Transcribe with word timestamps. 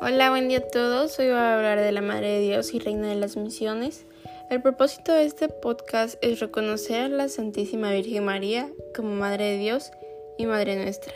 Hola, 0.00 0.30
buen 0.30 0.46
día 0.46 0.58
a 0.58 0.68
todos. 0.68 1.18
Hoy 1.18 1.26
voy 1.26 1.34
a 1.34 1.56
hablar 1.56 1.80
de 1.80 1.90
la 1.90 2.02
Madre 2.02 2.34
de 2.34 2.40
Dios 2.40 2.72
y 2.72 2.78
Reina 2.78 3.08
de 3.08 3.16
las 3.16 3.36
Misiones. 3.36 4.04
El 4.48 4.62
propósito 4.62 5.12
de 5.12 5.24
este 5.24 5.48
podcast 5.48 6.16
es 6.22 6.38
reconocer 6.38 7.06
a 7.06 7.08
la 7.08 7.28
Santísima 7.28 7.90
Virgen 7.90 8.24
María 8.24 8.70
como 8.94 9.10
Madre 9.16 9.46
de 9.46 9.58
Dios 9.58 9.90
y 10.38 10.46
Madre 10.46 10.76
nuestra. 10.76 11.12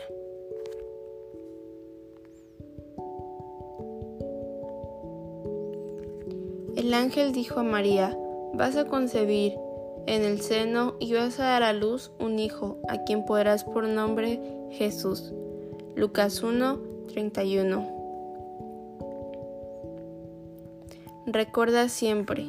El 6.75 6.93
ángel 6.93 7.31
dijo 7.31 7.61
a 7.61 7.63
María, 7.63 8.17
vas 8.53 8.75
a 8.75 8.83
concebir 8.83 9.53
en 10.07 10.23
el 10.23 10.41
seno 10.41 10.97
y 10.99 11.13
vas 11.13 11.39
a 11.39 11.45
dar 11.45 11.63
a 11.63 11.71
luz 11.71 12.11
un 12.19 12.37
hijo, 12.37 12.79
a 12.89 13.05
quien 13.05 13.23
podrás 13.23 13.63
por 13.63 13.87
nombre 13.87 14.41
Jesús. 14.71 15.31
Lucas 15.95 16.43
1, 16.43 16.81
31. 17.07 18.02
Recuerda 21.25 21.87
siempre, 21.87 22.47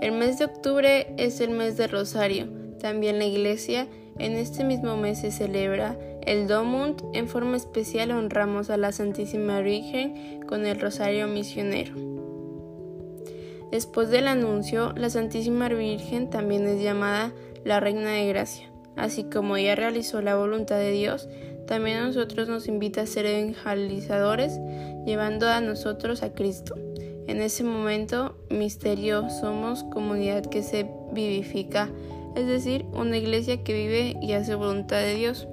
el 0.00 0.12
mes 0.12 0.38
de 0.38 0.46
octubre 0.46 1.12
es 1.18 1.42
el 1.42 1.50
mes 1.50 1.76
de 1.76 1.86
Rosario. 1.86 2.48
También 2.80 3.18
la 3.18 3.26
iglesia 3.26 3.88
en 4.18 4.32
este 4.32 4.64
mismo 4.64 4.96
mes 4.96 5.20
se 5.20 5.30
celebra 5.30 5.98
el 6.22 6.46
Domund. 6.48 7.02
En 7.12 7.28
forma 7.28 7.58
especial 7.58 8.12
honramos 8.12 8.70
a 8.70 8.78
la 8.78 8.92
Santísima 8.92 9.60
Virgen 9.60 10.40
con 10.46 10.64
el 10.64 10.80
Rosario 10.80 11.26
Misionero. 11.28 11.92
Después 13.70 14.08
del 14.08 14.28
anuncio, 14.28 14.94
la 14.96 15.10
Santísima 15.10 15.68
Virgen 15.68 16.30
también 16.30 16.66
es 16.66 16.82
llamada 16.82 17.34
la 17.64 17.80
Reina 17.80 18.12
de 18.12 18.28
Gracia. 18.28 18.70
Así 18.96 19.24
como 19.24 19.58
ella 19.58 19.74
realizó 19.74 20.22
la 20.22 20.36
voluntad 20.36 20.78
de 20.78 20.90
Dios, 20.90 21.28
también 21.66 21.98
a 21.98 22.06
nosotros 22.06 22.48
nos 22.48 22.66
invita 22.66 23.02
a 23.02 23.06
ser 23.06 23.26
evangelizadores, 23.26 24.58
llevando 25.04 25.48
a 25.48 25.60
nosotros 25.60 26.22
a 26.22 26.32
Cristo. 26.32 26.76
En 27.26 27.42
ese 27.42 27.64
momento, 27.64 28.36
misterio, 28.50 29.28
somos 29.30 29.82
comunidad 29.84 30.46
que 30.46 30.62
se 30.62 30.88
vivifica, 31.12 31.90
es 32.36 32.46
decir, 32.46 32.84
una 32.92 33.16
iglesia 33.16 33.64
que 33.64 33.74
vive 33.74 34.16
y 34.22 34.32
hace 34.32 34.54
voluntad 34.54 34.98
de 34.98 35.14
Dios. 35.14 35.48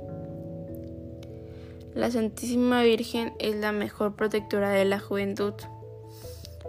La 1.96 2.12
Santísima 2.12 2.84
Virgen 2.84 3.34
es 3.40 3.56
la 3.56 3.72
mejor 3.72 4.16
protectora 4.16 4.70
de 4.70 4.86
la 4.86 5.00
juventud. 5.00 5.54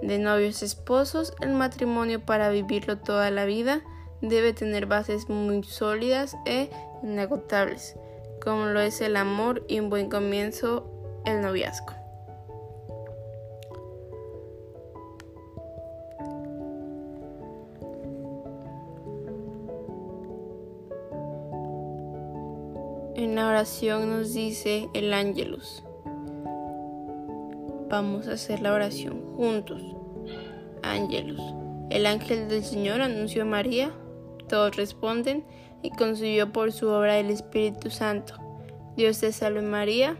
De 0.02 0.18
novios 0.18 0.62
esposos, 0.62 1.34
el 1.40 1.52
matrimonio 1.54 2.24
para 2.24 2.48
vivirlo 2.50 2.98
toda 2.98 3.30
la 3.30 3.44
vida 3.44 3.82
debe 4.20 4.52
tener 4.52 4.86
bases 4.86 5.28
muy 5.28 5.62
sólidas 5.64 6.36
e 6.46 6.70
inagotables, 7.02 7.96
como 8.42 8.66
lo 8.66 8.80
es 8.80 9.00
el 9.00 9.16
amor 9.16 9.64
y 9.68 9.80
un 9.80 9.90
buen 9.90 10.08
comienzo 10.08 10.90
el 11.24 11.40
noviazgo. 11.40 12.03
En 23.16 23.36
la 23.36 23.48
oración 23.48 24.10
nos 24.10 24.34
dice 24.34 24.88
el 24.92 25.14
ángelus. 25.14 25.84
Vamos 27.88 28.26
a 28.26 28.32
hacer 28.32 28.60
la 28.60 28.72
oración 28.72 29.22
juntos. 29.36 29.80
Ángelus. 30.82 31.40
El 31.90 32.06
ángel 32.06 32.48
del 32.48 32.64
Señor 32.64 33.00
anunció 33.02 33.42
a 33.42 33.46
María. 33.46 33.92
Todos 34.48 34.74
responden 34.74 35.44
y 35.80 35.90
concibió 35.90 36.52
por 36.52 36.72
su 36.72 36.88
obra 36.88 37.16
el 37.20 37.30
Espíritu 37.30 37.88
Santo. 37.88 38.34
Dios 38.96 39.20
te 39.20 39.30
salve 39.30 39.62
María. 39.62 40.16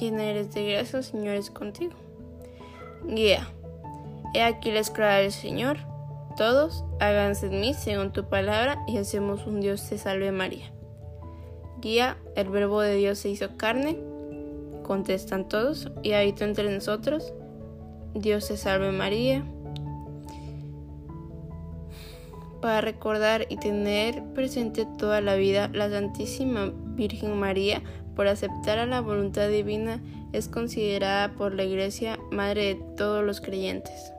Llena 0.00 0.24
eres 0.24 0.54
de 0.54 0.72
gracia, 0.72 1.02
Señor 1.02 1.34
es 1.34 1.50
contigo. 1.50 1.92
Guía. 3.04 3.46
He 4.32 4.42
aquí 4.42 4.70
la 4.70 4.80
esclava 4.80 5.16
del 5.16 5.32
Señor. 5.32 5.76
Todos 6.38 6.82
háganse 6.98 7.48
en 7.48 7.60
mí 7.60 7.74
según 7.74 8.10
tu 8.10 8.26
palabra 8.30 8.82
y 8.88 8.96
hacemos 8.96 9.46
un 9.46 9.60
Dios 9.60 9.86
te 9.86 9.98
salve 9.98 10.32
María. 10.32 10.72
Guía, 11.80 12.16
el 12.36 12.48
verbo 12.48 12.80
de 12.80 12.96
Dios 12.96 13.18
se 13.18 13.30
hizo 13.30 13.56
carne, 13.56 13.98
contestan 14.82 15.48
todos, 15.48 15.90
y 16.02 16.12
habita 16.12 16.44
entre 16.44 16.70
nosotros. 16.72 17.32
Dios 18.14 18.44
se 18.44 18.56
salve 18.56 18.92
María. 18.92 19.44
Para 22.60 22.80
recordar 22.82 23.46
y 23.48 23.56
tener 23.56 24.22
presente 24.34 24.86
toda 24.98 25.20
la 25.20 25.34
vida, 25.36 25.70
la 25.72 25.88
Santísima 25.88 26.72
Virgen 26.96 27.38
María, 27.38 27.82
por 28.14 28.26
aceptar 28.26 28.78
a 28.78 28.86
la 28.86 29.00
voluntad 29.00 29.48
divina, 29.48 30.00
es 30.32 30.48
considerada 30.48 31.32
por 31.32 31.54
la 31.54 31.64
Iglesia 31.64 32.18
Madre 32.30 32.74
de 32.74 32.82
todos 32.96 33.24
los 33.24 33.40
creyentes. 33.40 34.12